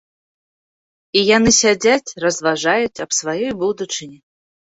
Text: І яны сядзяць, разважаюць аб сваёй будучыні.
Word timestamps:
І 1.19 1.21
яны 1.37 1.51
сядзяць, 1.61 2.15
разважаюць 2.25 3.01
аб 3.05 3.11
сваёй 3.19 3.53
будучыні. 3.61 4.19